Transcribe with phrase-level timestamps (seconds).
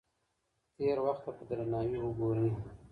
[0.75, 2.49] تېر وخت ته په درناوي وګورئ.